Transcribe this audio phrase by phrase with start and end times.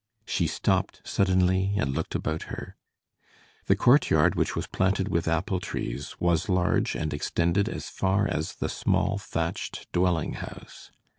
[0.25, 2.75] She stopped suddenly and looked about her.
[3.67, 8.55] The courtyard, which was planted with apple trees, was large and extended as far as
[8.55, 10.89] the small thatched dwelling house.